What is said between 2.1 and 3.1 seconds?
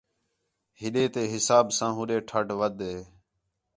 ٹَھݙ وَدھ ہِے